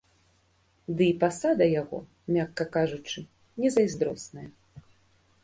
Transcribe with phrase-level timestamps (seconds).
[1.01, 1.99] Ды і пасада яго,
[2.39, 3.19] мякка кажучы,
[3.63, 4.49] не зайздросная.